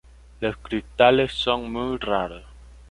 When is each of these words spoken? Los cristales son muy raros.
Los 0.39 0.57
cristales 0.57 1.31
son 1.31 1.71
muy 1.71 1.99
raros. 1.99 2.41